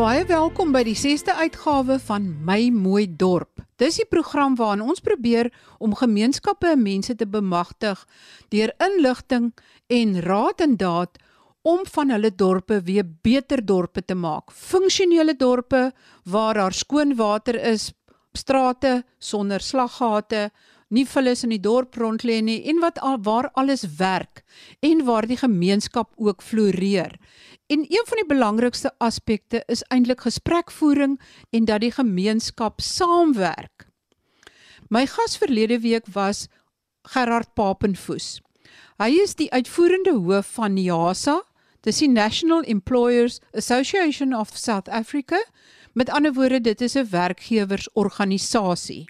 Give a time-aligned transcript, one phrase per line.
[0.00, 3.60] Baie welkom by die 6ste uitgawe van My Mooi Dorp.
[3.76, 8.00] Dis die program waarin ons probeer om gemeenskappe en mense te bemagtig
[8.48, 9.50] deur inligting
[9.92, 11.20] en raad en daad
[11.68, 14.48] om van hulle dorpe weer beter dorpe te maak.
[14.56, 15.90] Funksionele dorpe
[16.24, 17.90] waar daar skoon water is,
[18.32, 20.46] strate sonder slaggate,
[20.90, 24.42] nie vullis in die dorp rond lê nie en wat al, waar alles werk
[24.82, 27.14] en waar die gemeenskap ook floreer.
[27.70, 33.86] En een van die belangrikste aspekte is eintlik gesprekvoering en dat die gemeenskap saamwerk.
[34.90, 36.48] My gas verlede week was
[37.02, 38.40] Gerard Papenfoes.
[38.98, 41.38] Hy is die uitvoerende hoof van NIASA,
[41.86, 45.38] dis die National Employers Association of South Africa.
[45.94, 49.06] Met ander woorde, dit is 'n werkgewersorganisasie.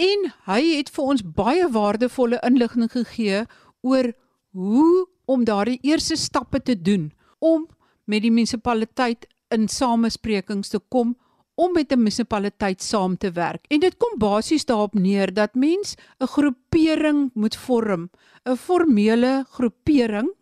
[0.00, 3.42] En hy het vir ons baie waardevolle inligting gegee
[3.84, 4.12] oor
[4.56, 7.66] hoe om daardie eerste stappe te doen om
[8.08, 11.16] met die munisipaliteit in samesprekings te kom
[11.60, 13.64] om met 'n munisipaliteit saam te werk.
[13.68, 18.10] En dit kom basies daarop neer dat mens 'n groepering moet vorm,
[18.44, 20.34] 'n formele groepering.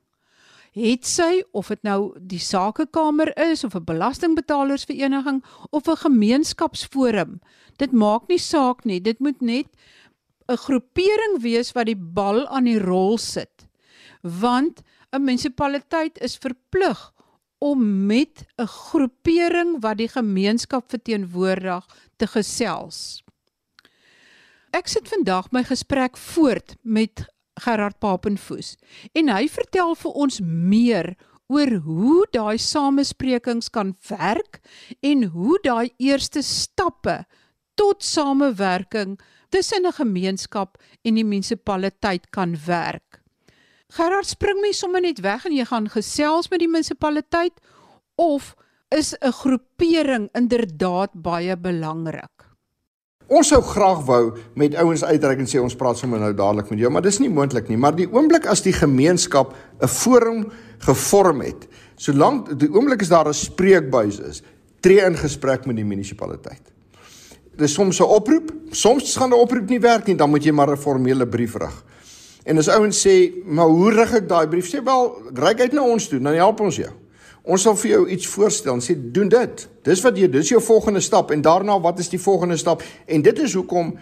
[0.73, 7.41] Het sy of dit nou die sakekamer is of 'n belastingbetalersvereniging of 'n gemeenskapsforum.
[7.79, 9.67] Dit maak nie saak nie, dit moet net
[10.49, 13.69] 'n groepering wees wat die bal aan die rol sit.
[14.23, 17.13] Want 'n munisipaliteit is verplig
[17.59, 23.23] om met 'n groepering wat die gemeenskap verteenwoordig te gesels.
[24.73, 27.27] Ek sit vandag my gesprek voort met
[27.61, 28.77] Gerard Papenfoes
[29.13, 31.17] en hy vertel vir ons meer
[31.49, 34.61] oor hoe daai samesprekings kan werk
[35.01, 37.25] en hoe daai eerste stappe
[37.79, 39.19] tot samewerking
[39.49, 43.23] tussen 'n gemeenskap en die munisipaliteit kan werk.
[43.89, 47.55] Gerard spring my sommer net weg en jy gaan gesels met die munisipaliteit
[48.17, 48.55] of
[48.91, 52.39] is 'n groepering inderdaad baie belangrik?
[53.29, 56.79] Ons sou graag wou met ouens uitreik en sê ons praat sommer nou dadelik met
[56.79, 57.77] jou, maar dis nie moontlik nie.
[57.77, 63.29] Maar die oomblik as die gemeenskap 'n forum gevorm het, solank die oomblik is daar
[63.29, 64.43] 'n spreekbuis is,
[64.81, 66.73] tree in gesprek met die munisipaliteit.
[67.59, 70.71] Dis soms 'n oproep, soms gaan 'n oproep nie werk nie, dan moet jy maar
[70.71, 71.85] 'n formele brief rig.
[72.45, 75.83] En as ouens sê, "Maar hoe rig ek daai brief?" Sê wel, "Ryk uit na
[75.83, 76.91] ons toe, dan help ons jou."
[77.43, 79.69] Ons sal vir jou iets voorstel en sê, "Doen dit.
[79.83, 83.23] Dis wat jy, dis jou volgende stap en daarna wat is die volgende stap?" En
[83.23, 83.99] dit is hoekom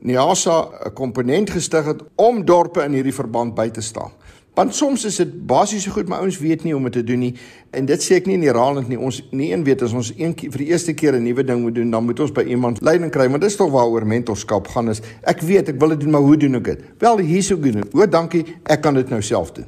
[0.00, 4.12] NIASA 'n komponent gestig het om dorpe in hierdie verband by te staan.
[4.58, 7.04] Want soms is dit basies so goed, maar ouens weet nie hoe om dit te
[7.06, 7.34] doen nie.
[7.70, 8.98] En dit sê ek nie in herhaling nie.
[8.98, 11.60] Ons nie een weet as ons een keer vir die eerste keer 'n nuwe ding
[11.62, 14.66] moet doen, dan moet ons by iemand leiding kry, want dit is tog waaroor mentorskap
[14.68, 15.00] gaan is.
[15.22, 16.80] Ek weet, ek wil dit doen, maar hoe doen ek dit?
[16.98, 17.94] Wel, hierso doen dit.
[17.94, 19.66] O, dankie, ek kan dit nou self doen.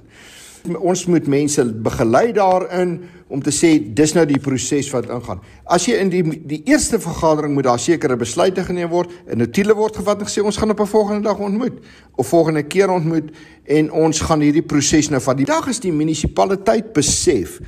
[0.68, 2.98] Ons moet mense begelei daarin
[3.32, 5.40] om te sê dis nou die proses wat ingaan.
[5.64, 9.76] As jy in die die eerste vergadering moet daar sekere besluite geneem word, 'n notulen
[9.76, 11.80] word gevat en gesê ons gaan op 'n volgende dag ontmoet
[12.16, 13.30] of volgende keer ontmoet
[13.64, 17.60] en ons gaan hierdie proses nou van die dag is die munisipaliteit besef.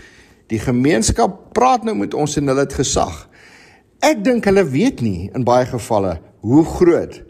[0.48, 3.28] Die gemeenskap praat nou met ons en hulle het gesag.
[4.00, 7.22] Ek dink hulle weet nie in baie gevalle hoe groot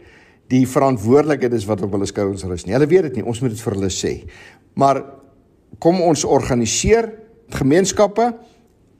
[0.49, 2.73] die verantwoordelikheid is wat op hulle skouers rus nie.
[2.73, 3.25] Hulle weet dit nie.
[3.25, 4.13] Ons moet dit vir hulle sê.
[4.75, 5.22] Maar
[5.79, 7.11] kom ons organiseer
[7.49, 8.33] gemeenskappe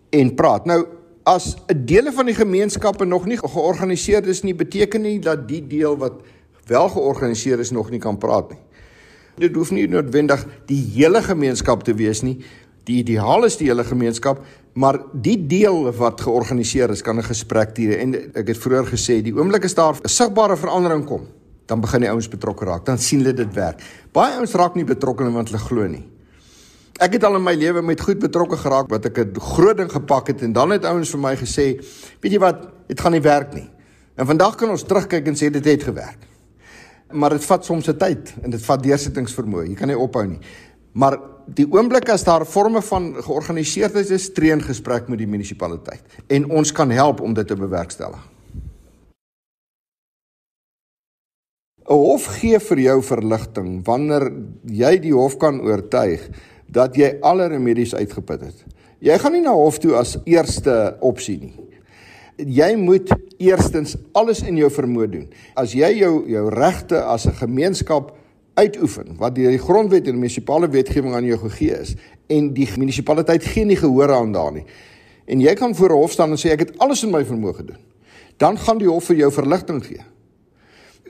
[0.09, 0.65] en praat.
[0.65, 0.85] Nou
[1.23, 5.67] as 'n dele van die gemeenskappe nog nie georganiseer is nie, beteken nie dat die
[5.67, 6.13] deel wat
[6.67, 8.59] wel georganiseer is nog nie kan praat nie.
[9.37, 12.37] Dit hoef nie noodwendig die hele gemeenskap te wees nie.
[12.83, 17.77] Die ideaal is die hele gemeenskap, maar die deel wat georganiseer is kan 'n gesprek
[17.77, 21.27] hê en ek het vroeër gesê die oomblik is daar 'n sigbare verandering kom,
[21.65, 23.81] dan begin die ouens betrokke raak, dan sien hulle dit werk.
[24.11, 26.12] Baie ouens raak nie betrokke want hulle glo nie.
[27.01, 29.89] Ek het al in my lewe met goed betrokke geraak wat ek 'n groot ding
[29.91, 31.81] gepak het en dan het ouens vir my gesê,
[32.21, 33.69] weet jy wat, dit gaan nie werk nie.
[34.15, 36.19] En vandag kan ons terugkyk en sê dit het gewerk.
[37.11, 39.69] Maar dit vat soms 'n tyd en dit vat deursettingsvermoë.
[39.69, 40.39] Jy kan nie ophou nie.
[40.93, 46.03] Maar die oomblik as daar forme van georganiseerdheid is, tree in gesprek met die munisipaliteit
[46.27, 48.29] en ons kan help om dit te bewerkstellig.
[51.83, 54.31] 'n Hof gee vir jou verligting wanneer
[54.63, 56.29] jy die hof kan oortuig
[56.73, 58.63] dat jy alle remedies uitgeput het.
[59.03, 61.53] Jy gaan nie na hof toe as eerste opsie nie.
[62.37, 65.27] Jy moet eerstens alles in jou vermoë doen.
[65.59, 68.15] As jy jou jou regte as 'n gemeenskap
[68.55, 71.95] uitoefen wat deur die grondwet en die munisipale wetgewing aan jou gegee is
[72.29, 74.65] en die munisipaliteit gee nie gehoor aan daarin nie.
[75.25, 77.55] En jy kan voor 'n hof staan en sê ek het alles in my vermoë
[77.55, 77.77] gedoen.
[78.37, 80.03] Dan gaan die hof vir jou verligting gee.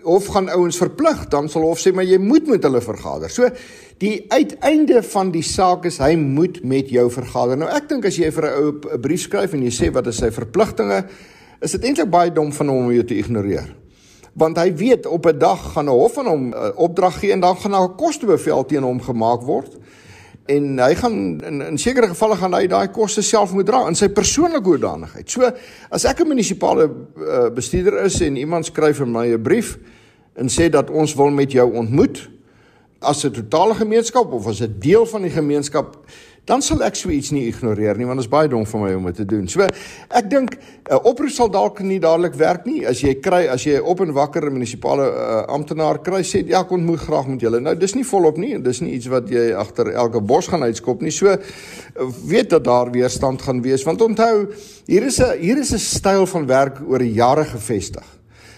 [0.04, 3.32] hof gaan ouens verplig, dan sal hof sê maar jy moet met hulle vergader.
[3.32, 3.48] So
[4.04, 7.60] die uiteinde van die saak is hy moet met jou vergader.
[7.60, 10.08] Nou ek dink as jy vir 'n ou 'n brief skryf en jy sê wat
[10.08, 11.06] is sy verpligtinge,
[11.62, 13.76] is dit eintlik baie dom van hom om jou te ignoreer.
[14.36, 17.32] Want hy weet op 'n dag gaan 'n hof aan hom 'n uh, opdrag gee
[17.32, 19.78] en dan gaan daar 'n kostebevel teen hom gemaak word
[20.46, 23.96] en hy gaan in in sekere gevalle gaan hy daai koste self moet dra in
[23.96, 25.30] sy persoonlike hoedanigheid.
[25.30, 25.52] So
[25.90, 29.78] as ek 'n munisipale uh, bestuurder is en iemand skryf vir my 'n brief
[30.36, 32.33] en sê dat ons wil met jou ontmoet
[33.04, 35.98] as 'n totale gemeenskap of as 'n deel van die gemeenskap
[36.46, 38.92] dan sal ek so iets nie ignoreer nie want dit is baie dom vir my
[38.98, 39.46] om dit te doen.
[39.48, 40.58] So ek dink
[40.92, 44.12] 'n oproep sal dalk nie dadelik werk nie as jy kry as jy op en
[44.12, 47.62] wakker 'n munisipale uh, amptenaar kry sê ja ek ontmoet graag met julle.
[47.62, 50.64] Nou dis nie volop nie en dis nie iets wat jy agter elke bos gaan
[50.64, 51.12] uitskop nie.
[51.12, 51.38] So
[52.28, 54.52] weet dat daar weerstand gaan wees want onthou
[54.86, 58.06] hier is 'n hier is 'n styl van werk oor jare gevestig.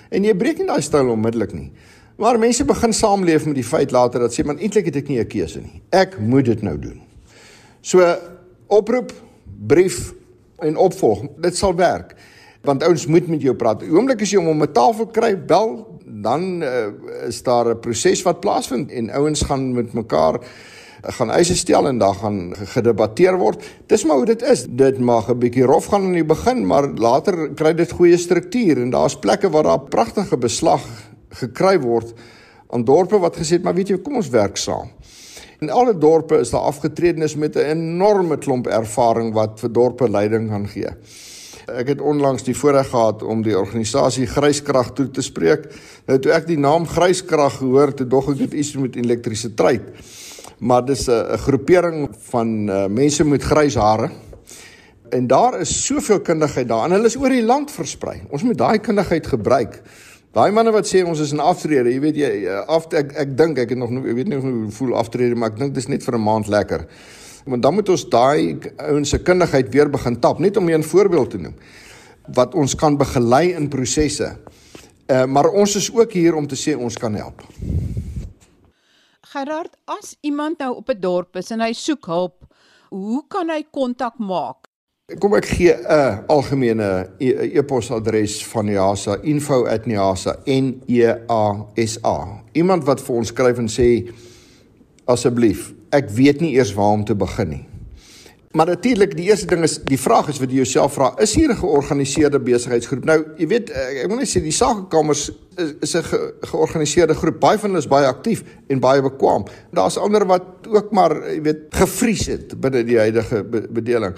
[0.10, 1.72] En jy breek nie daai styl onmiddellik nie.
[2.16, 5.20] Maar mense begin saamleef met die feit later dat sê man eintlik het ek nie
[5.20, 5.82] 'n keuse nie.
[5.92, 7.02] Ek moet dit nou doen.
[7.82, 8.16] So
[8.68, 9.12] oproep,
[9.68, 10.14] brief
[10.60, 12.16] en opvolg, dit sal werk.
[12.62, 13.80] Want ouens moet met jou praat.
[13.80, 16.88] Die oomblik as jy hom om 'n tafel kry, bel, dan uh,
[17.28, 21.88] is daar 'n proses wat plaasvind en ouens gaan met mekaar eh, gaan eise stel
[21.88, 23.64] en dan gaan gedebatteer word.
[23.88, 24.66] Dis maar hoe dit is.
[24.70, 28.82] Dit mag 'n bietjie rof gaan in die begin, maar later kry dit goeie struktuur
[28.82, 30.82] en daar's plekke waar daar pragtige beslag
[31.40, 32.14] gekry word
[32.74, 34.90] aan dorpe wat gesê het, maar weet jy, kom ons werk saam.
[35.64, 40.50] In alle dorpe is daar afgetredenes met 'n enorme klomp ervaring wat vir dorpe leiding
[40.50, 40.90] kan gee.
[41.66, 45.66] Ek het onlangs die voorreg gehad om die organisasie Gryskrag toe te spreek.
[46.06, 49.82] Nou toe ek die naam Gryskrag gehoor, het dog ek dit iets met elektrisiteit.
[50.60, 54.10] Maar dis 'n groepering van uh, mense met grys hare.
[55.10, 58.22] En daar is soveel kundigheid daar en hulle is oor die land versprei.
[58.30, 59.82] Ons moet daai kundigheid gebruik.
[60.36, 63.30] Daai manne wat sê ons is in aftrede, jy weet jy eh, af ek ek
[63.40, 66.04] dink ek het nog ek weet nie hoe voel aftrede, maar ek dink dis net
[66.04, 66.84] vir 'n maand lekker.
[67.46, 68.60] Want dan moet ons daai
[68.90, 71.56] ouens se kundigheid weer begin tap, net om 'n voorbeeld te noem
[72.36, 74.36] wat ons kan begelei in prosesse.
[75.08, 77.42] Uh maar ons is ook hier om te sê ons kan help.
[79.22, 82.44] Gerard, as iemand nou op 'n dorp is en hy soek hulp,
[82.90, 84.65] hoe kan hy kontak maak?
[85.06, 91.14] Kom ek gee 'n algemene e-, e-posadres e van Niasa info@niasa n e.
[92.52, 94.10] Iemand wat vir ons skryf en sê
[95.06, 97.68] asseblief, ek weet nie eers waar om te begin nie.
[98.54, 101.52] Maar natuurlik, die eerste ding is die vraag is wat jy jouself vra, is hier
[101.52, 103.06] 'n georganiseerde besigheidsgroep?
[103.06, 107.40] Nou, jy weet, ek wil net sê die sakekamers is, is 'n ge, georganiseerde groep.
[107.40, 109.46] Baie van hulle is baie aktief en baie bekwam.
[109.72, 114.16] Daar's ander wat ook maar, jy weet, gevries het binne die huidige be bedeling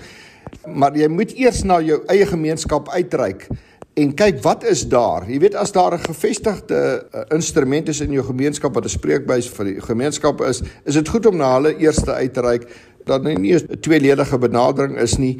[0.65, 3.47] maar jy moet eers na jou eie gemeenskap uitreik
[3.97, 5.25] en kyk wat is daar.
[5.25, 9.49] Jy weet as daar 'n gevestigde uh, instrument is in jou gemeenskap wat 'n spreekbuis
[9.49, 12.69] vir die gemeenskap is, is dit goed om na hulle eers te uitreik
[13.05, 15.37] dat nie 'n tweeledige benadering is nie.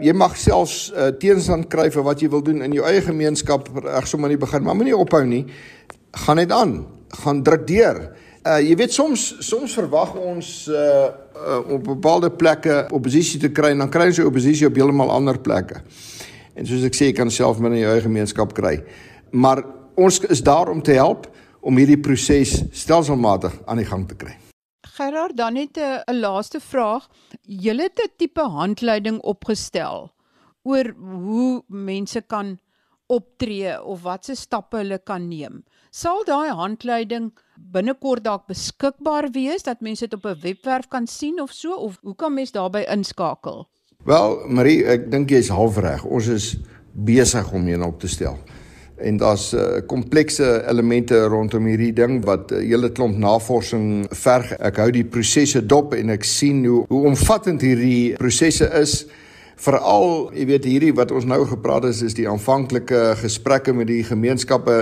[0.00, 3.68] Jy mag selfs uh, teenstand kry vir wat jy wil doen in jou eie gemeenskap
[3.72, 5.46] reg sommer in die begin, maar moenie ophou nie.
[6.12, 6.86] Gaan net aan.
[7.22, 8.12] Gaan druk deur.
[8.46, 13.72] Uh jy weet soms soms verwag ons uh, uh op bepaalde plekke oppositie te kry
[13.74, 15.80] en dan kry ons oppositie op heeltemal ander plekke.
[16.54, 18.78] En soos ek sê, jy kan self binne jou eie gemeenskap kry.
[19.34, 19.64] Maar
[19.98, 21.26] ons is daar om te help
[21.66, 24.36] om hierdie proses stelselmatig aan die gang te kry.
[24.96, 27.08] Gerard, dan net 'n laaste vraag.
[27.42, 30.12] Julle het 'n tipe handleiding opgestel
[30.62, 32.58] oor hoe mense kan
[33.06, 35.64] optree of watse stappe hulle kan neem.
[35.90, 41.40] Sal daai handleiding binnekort dalk beskikbaar wees dat mense dit op 'n webwerf kan sien
[41.42, 43.68] of so of hoe kan mens daarbey inskakel?
[44.04, 46.04] Wel, Marie, ek dink jy's halfreg.
[46.04, 46.56] Ons is
[46.92, 48.38] besig om een op te stel.
[48.96, 54.06] En daar's 'n uh, komplekse elemente rondom hierdie ding wat 'n uh, hele klomp navorsing
[54.10, 54.52] verg.
[54.52, 59.06] Ek hou die prosesse dop en ek sien hoe hoe omvattend hierdie prosesse is
[59.56, 64.02] veral jy weet hierdie wat ons nou gepraat het is die aanvanklike gesprekke met die
[64.04, 64.74] gemeenskappe.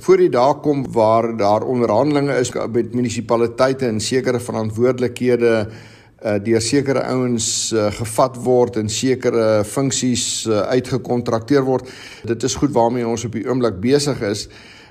[0.00, 6.64] Voor die dae kom waar daar onderhandelinge is met munisipaliteite en sekere verantwoordelikhede uh, deur
[6.64, 7.46] sekere ouens
[7.76, 11.90] uh, gevat word en sekere funksies uh, uitgekontrakteer word
[12.24, 14.46] dit is goed waarmee ons op die oomblik besig is.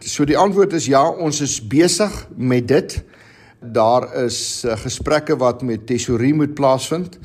[0.05, 2.99] So die antwoord is ja ons is besig met dit.
[3.61, 7.17] Daar is uh, gesprekke wat met tesorie moet plaasvind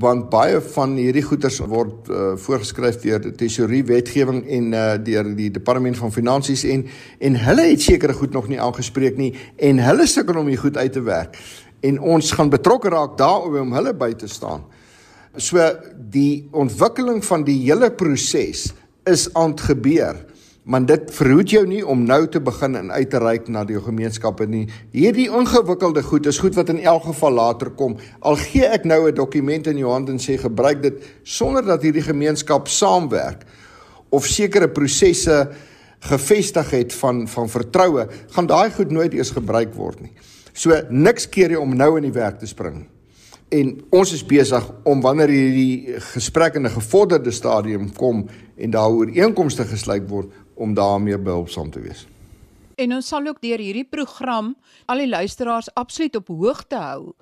[0.00, 5.28] want baie van hierdie goederes word uh, voorgeskryf deur die tesorie wetgewing en uh, deur
[5.36, 6.86] die departement van finansies en
[7.20, 10.76] en hulle het sekere goed nog nie aangespreek nie en hulle sukkel om hier goed
[10.80, 11.36] uit te werk
[11.82, 14.62] en ons gaan betrokke raak daaroor om hulle by te staan.
[15.36, 15.58] So
[16.12, 18.68] die ontwikkeling van die hele proses
[19.08, 20.20] is aan gebeur
[20.62, 23.80] Maar dit verhoed jou nie om nou te begin en uit te reik na die
[23.82, 24.68] gemeenskappe nie.
[24.94, 27.96] Hierdie ingewikkelde goed is goed wat in elk geval later kom.
[28.20, 31.82] Al gee ek nou 'n dokument in jou hand en sê gebruik dit sonder dat
[31.82, 33.42] hierdie gemeenskap saamwerk
[34.10, 35.50] of sekere prosesse
[35.98, 40.12] gevestig het van van vertroue, gaan daai goed nooit eers gebruik word nie.
[40.52, 42.86] So niks keer jy om nou in die werk te spring.
[43.52, 49.12] En ons is besig om wanneer hierdie gesprek in 'n gevorderde stadium kom en daaroor
[49.14, 52.06] einkomste gesluit word om daarmee behulpsaam te wees.
[52.80, 54.54] En ons sal ook deur hierdie program
[54.86, 57.12] al die luisteraars absoluut op hoogte hou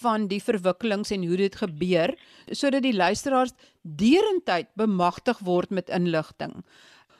[0.00, 2.14] van die verwikkelings en hoe dit gebeur
[2.50, 6.62] sodat die luisteraars derentyd bemagtig word met inligting.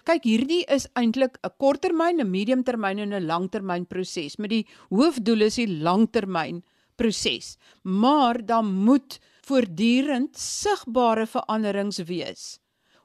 [0.08, 4.38] Kyk, hierdie is eintlik 'n korttermyn, 'n mediumtermyn en 'n langtermyn proses.
[4.38, 6.62] Met die hoofdoel is die langtermyn
[6.96, 7.56] proses.
[7.82, 12.58] Maar dan moet voortdurend sigbare veranderings wees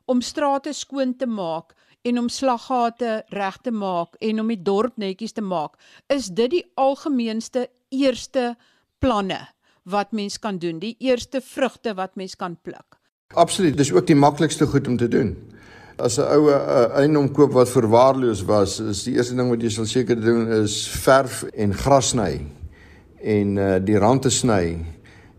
[0.06, 1.74] om strate skoon te maak
[2.08, 5.76] en om slaggate reg te maak en om die dorp netjies te maak.
[6.14, 8.54] Is dit die algemeenste eerste
[9.04, 9.42] planne
[9.88, 12.98] wat mens kan doen, die eerste vrugte wat mens kan pluk?
[13.36, 15.36] Absoluut, dis ook die maklikste goed om te doen.
[15.98, 16.54] As 'n oue
[16.94, 20.88] eiendom koop wat verwaarloos was, is die eerste ding wat jy sal seker doen is
[20.88, 22.46] verf en gras sny
[23.22, 24.86] en uh, die rande sny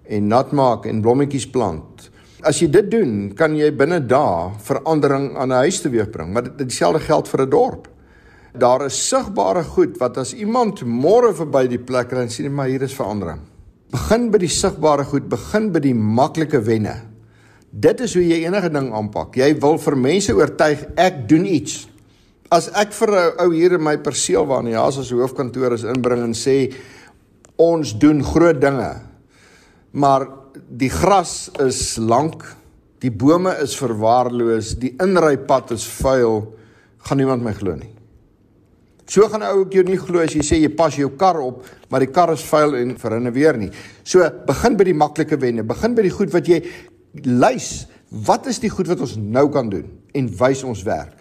[0.08, 2.10] en nat maak en blommetjies plant.
[2.46, 7.00] As jy dit doen, kan jy binne dae verandering aan 'n huis teweegbring, maar dieselfde
[7.00, 7.88] geld vir 'n dorp.
[8.54, 12.68] Daar is sigbare goed wat as iemand môre verby die plek ry en sien maar
[12.68, 13.40] hier is verandering.
[13.90, 17.02] Begin by die sigbare goed, begin by die maklike wenne.
[17.72, 19.36] Dit is hoe jy enige ding aanpak.
[19.36, 21.88] Jy wil vir mense oortuig ek doen iets.
[22.50, 25.72] As ek vir 'n ou hier in my perseel waar in die huis as hoofkantoor
[25.72, 26.72] is inbring en sê
[27.56, 29.02] ons doen groot dinge.
[29.92, 30.28] Maar
[30.68, 32.42] die gras is lank,
[33.02, 36.42] die bome is verwaarloos, die inrypad is vuil,
[37.06, 37.92] gaan niemand my glo nie.
[39.08, 41.40] So gaan 'n ou ook jou nie glo as jy sê jy pas jou kar
[41.40, 43.70] op, maar die kar is vuil en verhinne weer nie.
[44.04, 46.62] So begin by die maklike wenne, begin by die goed wat jy
[47.24, 51.17] lys, wat is die goed wat ons nou kan doen en wys ons werk.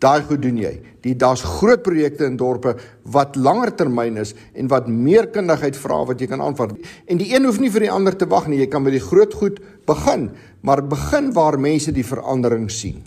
[0.00, 0.72] Daai goed doen jy.
[1.04, 2.72] Die daar's groot projekte in dorpe
[3.12, 6.72] wat langer termyn is en wat meer kundigheid vra wat jy kan aanvat.
[7.04, 8.62] En die een hoef nie vir die ander te wag nie.
[8.62, 10.30] Jy kan by die groot goed begin,
[10.64, 13.02] maar begin waar mense die verandering sien.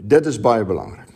[0.00, 1.10] Dit is baie belangrik.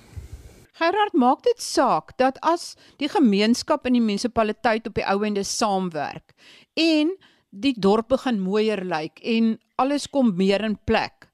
[0.79, 5.43] Gerard, maak dit saak dat as die gemeenskap en die munisipaliteit op die ou ende
[5.43, 6.37] saamwerk
[6.79, 7.17] en
[7.51, 11.27] die dorp begin mooier lyk en alles kom meer in plek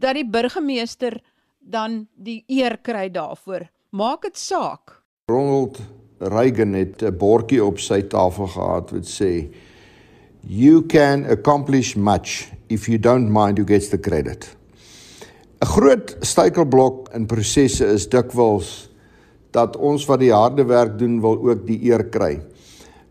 [0.00, 1.16] dat die burgemeester
[1.60, 3.68] dan die eer kry daarvoor.
[3.90, 4.96] Maak dit saak.
[5.30, 5.80] Ronald
[6.20, 9.48] Reagan het 'n bordjie op sy tafel gehad wat sê
[10.46, 14.56] you can accomplish much if you don't mind who gets the credit.
[15.60, 18.90] 'n groot struikelblok in prosesse is dikwels
[19.50, 22.40] dat ons wat die harde werk doen wil ook die eer kry.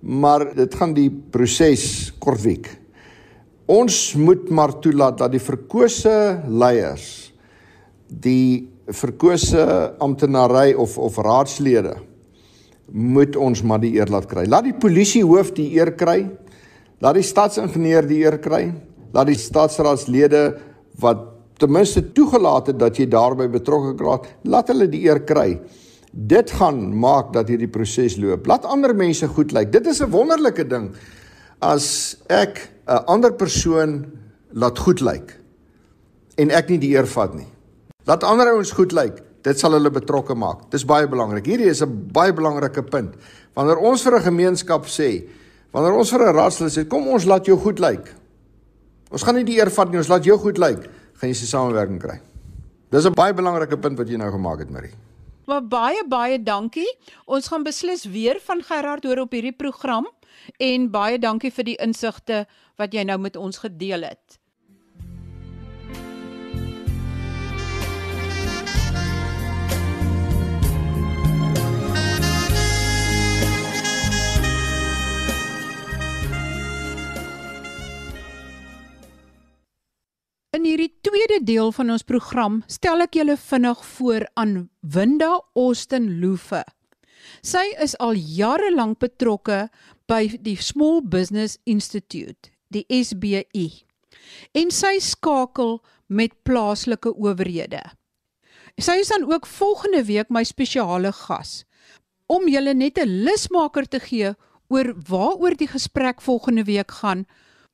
[0.02, 2.70] Maar dit gaan die proses kortwiek.
[3.66, 7.19] Ons moet maar toelaat dat die verkose leiers
[8.10, 11.96] die verkose amptenary of of raadslede
[12.90, 14.46] moet ons maar die eer laat kry.
[14.50, 16.24] Laat die polisiehoof die eer kry.
[17.00, 18.64] Laat die stadsingenieur die eer kry.
[19.14, 20.42] Laat die stadsraadslede
[21.02, 21.28] wat
[21.60, 25.60] ten minste toegelaat het dat jy daarbey betrokke geraak, laat hulle die eer kry.
[26.10, 28.48] Dit gaan maak dat hierdie proses loop.
[28.48, 29.72] Laat ander mense goed lyk.
[29.72, 30.96] Dit is 'n wonderlike ding
[31.62, 34.06] as ek 'n ander persoon
[34.54, 35.36] laat goed lyk
[36.38, 37.48] en ek nie die eer vat nie.
[38.10, 39.20] Laat ander ouens goed lyk.
[39.46, 40.66] Dit sal hulle betrokke maak.
[40.74, 41.46] Dis baie belangrik.
[41.46, 43.14] Hierdie is 'n baie belangrike punt.
[43.54, 45.30] Wanneer ons vir 'n gemeenskap sê,
[45.72, 48.16] wanneer ons vir 'n raadslid sê, kom ons laat jou goed lyk.
[49.12, 51.46] Ons gaan nie die eer vat nie, ons laat jou goed lyk, gaan jy se
[51.46, 52.20] samewerking kry.
[52.92, 54.94] Dis 'n baie belangrike punt wat jy nou gemaak het, Marie.
[55.46, 56.98] Maar baie baie dankie.
[57.26, 60.08] Ons gaan beslis weer van Gerard hoor op hierdie program
[60.58, 62.48] en baie dankie vir die insigte
[62.78, 64.40] wat jy nou met ons gedeel het.
[80.60, 86.10] In hierdie tweede deel van ons program stel ek julle vinnig voor aan Winda Austin
[86.20, 86.66] Loofe.
[87.48, 89.70] Sy is al jare lank betrokke
[90.12, 93.70] by die Small Business Institute, die SBI.
[94.52, 95.78] En sy skakel
[96.12, 97.80] met plaaslike owerhede.
[98.76, 101.62] Sy is dan ook volgende week my spesiale gas
[102.28, 104.34] om julle net 'n lusmaker te gee
[104.68, 107.24] oor waaroor die gesprek volgende week gaan.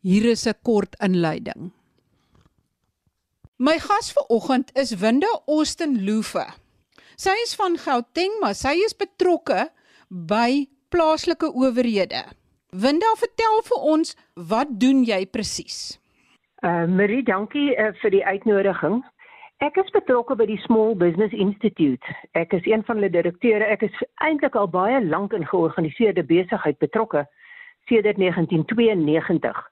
[0.06, 1.74] Hier is 'n kort inleiding.
[3.58, 6.44] My gas vir oggend is Winda Austin Loofe.
[7.16, 9.70] Sy is van Gauteng, maar sy is betrokke
[10.12, 12.26] by plaaslike owerhede.
[12.76, 15.96] Winda, vertel vir ons, wat doen jy presies?
[16.68, 19.00] Uh Marie, dankie uh, vir die uitnodiging.
[19.64, 22.04] Ek is betrokke by die Small Business Institute.
[22.36, 23.64] Ek is een van hulle direkteure.
[23.72, 27.24] Ek is eintlik al baie lank in georganiseerde besigheid betrokke
[27.88, 29.64] sedert 1992.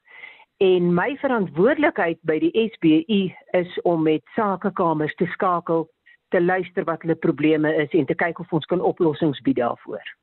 [0.63, 3.23] En my verantwoordelikheid by die SBU
[3.59, 5.89] is om met sakekamers te skakel,
[6.31, 10.13] te luister wat hulle probleme is en te kyk of ons kan oplossings bied daarvoor.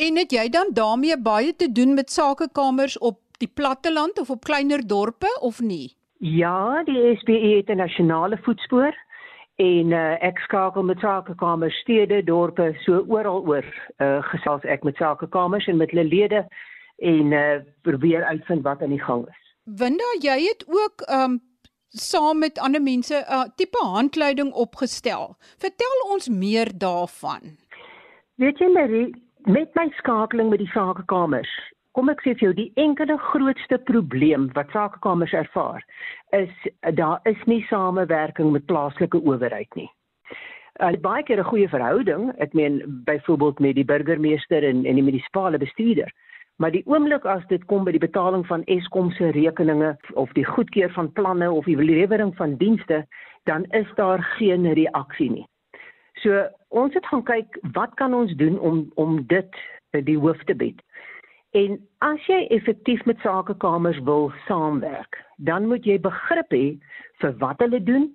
[0.00, 4.48] En het jy dan daarmee baie te doen met sakekamers op die platteland of op
[4.48, 5.92] kleiner dorpe of nie?
[6.24, 8.96] Ja, die SBU het 'n nasionale voetspoor
[9.56, 13.64] en uh, ek skakel met sakekamers stede, dorpe, so oral oor.
[13.98, 16.46] Uh, gesels ek met sakekamers en met hulle lede
[16.96, 19.41] en uh, probeer uitvind wat aan die gang is.
[19.64, 21.40] Winda, jy het ook um
[21.88, 25.36] saam met ander mense 'n uh, tipe handleiding opgestel.
[25.58, 27.40] Vertel ons meer daarvan.
[28.34, 29.14] Weet jy Marie,
[29.44, 31.52] met my skakeling met die sakekamers,
[31.92, 35.84] kom ek sê vir jou die enkele grootste probleem wat sakekamers ervaar
[36.30, 36.50] is
[36.94, 39.90] daar is nie samewerking met plaaslike owerheid nie.
[40.80, 45.04] Uh, baie keer 'n goeie verhouding, ek meen byvoorbeeld met die burgemeester en en die
[45.04, 46.10] munisipale bestuurder.
[46.62, 50.44] Maar die oomblik as dit kom by die betaling van Eskom se rekeninge of die
[50.46, 53.00] goedkeur van planne of die lewering van dienste,
[53.50, 55.46] dan is daar geen reaksie nie.
[56.22, 59.58] So ons het gaan kyk wat kan ons doen om om dit
[60.06, 60.78] die hoof te bied.
[61.50, 66.78] En as jy effektief met sakekamers wil saamwerk, dan moet jy begrip hê
[67.24, 68.06] vir wat hulle doen,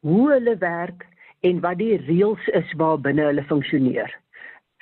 [0.00, 1.04] hoe hulle werk
[1.44, 4.16] en wat die reëls is waarbinne hulle funksioneer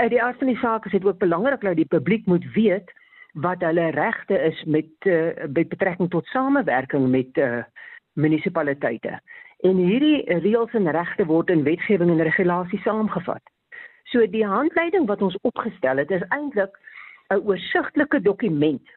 [0.01, 2.89] uit die aard van die saak is dit ook belangrik dat die publiek moet weet
[3.33, 7.63] wat hulle regte is met uh, met betrekking tot samewerking met uh,
[8.13, 9.21] munisipaliteite.
[9.61, 13.43] En hierdie reëls en regte word in wetgewing en regulasie saamgevat.
[14.05, 16.79] So die handleiding wat ons opgestel het is eintlik
[17.31, 18.89] 'n oorsigtelike dokument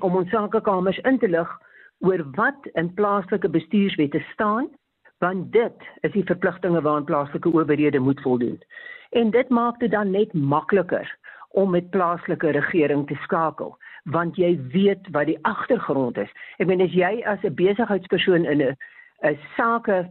[0.00, 1.50] om ons sakekamers in te lig
[1.98, 4.70] oor wat in plaaslike bestuurswette staan
[5.18, 8.62] want dit is die verpligtinge waaraan plaaslike owerhede moet voldoen.
[9.10, 11.18] En dit maak dit dan net makliker
[11.50, 16.30] om met plaaslike regering te skakel want jy weet wat die agtergrond is.
[16.58, 18.76] Ek meen as jy as 'n besigheidspersoon in 'n
[19.22, 20.08] 'n sake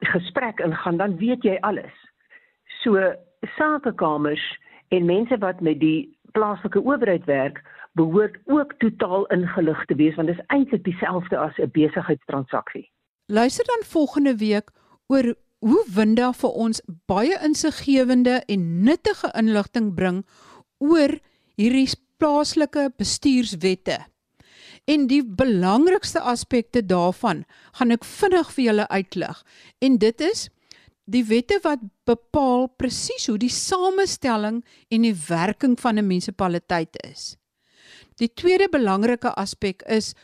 [0.00, 1.92] gesprek ingaan, dan weet jy alles.
[2.82, 3.14] So
[3.56, 10.14] sakekamers en mense wat met die plaaslike owerheid werk, behoort ook totaal ingelig te wees
[10.14, 12.90] want dit is eintlik dieselfde as 'n besigheidstransaksie.
[13.26, 14.70] Luister dan volgende week
[15.06, 20.26] oor hoe Winda vir ons baie insiggewende en nuttige inligting bring
[20.78, 21.18] oor
[21.56, 21.88] hierdie
[22.20, 23.98] plaaslike bestuurswette.
[24.86, 27.44] En die belangrikste aspekte daarvan
[27.78, 29.40] gaan ek vinnig vir julle uitlig.
[29.82, 30.46] En dit is
[31.06, 37.36] die wette wat bepaal presies hoe die samestelling en die werking van 'n munisipaliteit is.
[38.18, 40.14] Die tweede belangrike aspek is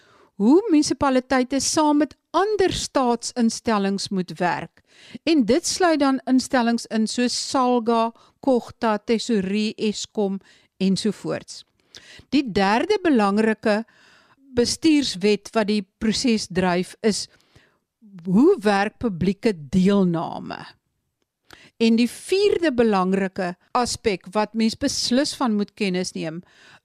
[0.43, 4.81] hoe munisipaliteite saam met ander staatsinstellings moet werk.
[5.23, 10.41] En dit sluit dan instellings in soos Salga, Kogta, Tesorie, Eskom
[10.83, 11.63] ensovoorts.
[12.35, 13.83] Die derde belangrike
[14.57, 17.27] bestuurswet wat die proses dryf is
[18.27, 20.59] hoe werk publieke deelname?
[21.83, 26.43] En die vierde belangrike aspek wat mens beslis van moet kennis neem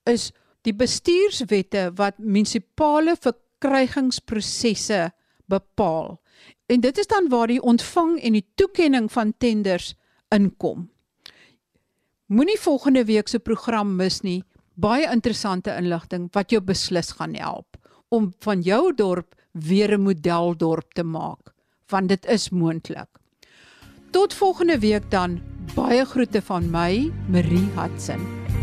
[0.09, 0.31] is
[0.67, 3.15] die bestuurswette wat munisipale
[3.59, 5.11] verkrygingsprosesse
[5.45, 6.21] bepaal.
[6.65, 9.95] En dit is dan waar die ontvang en die toekenning van tenders
[10.29, 10.89] inkom.
[12.25, 14.43] Moenie volgende week se program mis nie.
[14.75, 17.77] Baie interessante inligting wat jou beslis gaan help
[18.09, 21.53] om van jou dorp weer 'n modeldorp te maak,
[21.89, 23.09] want dit is moontlik.
[24.11, 25.41] Tot volgende week dan.
[25.75, 28.56] Baie groete van my, Marie Hudson.